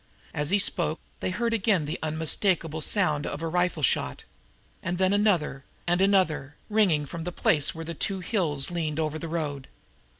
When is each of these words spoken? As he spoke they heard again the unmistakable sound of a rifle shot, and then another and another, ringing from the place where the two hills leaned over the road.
As 0.33 0.49
he 0.49 0.57
spoke 0.57 0.99
they 1.19 1.29
heard 1.29 1.53
again 1.53 1.85
the 1.85 1.99
unmistakable 2.01 2.81
sound 2.81 3.27
of 3.27 3.43
a 3.43 3.47
rifle 3.47 3.83
shot, 3.83 4.23
and 4.81 4.97
then 4.97 5.13
another 5.13 5.63
and 5.85 6.01
another, 6.01 6.55
ringing 6.71 7.05
from 7.05 7.23
the 7.23 7.31
place 7.31 7.75
where 7.75 7.85
the 7.85 7.93
two 7.93 8.19
hills 8.19 8.71
leaned 8.71 8.99
over 8.99 9.19
the 9.19 9.27
road. 9.27 9.67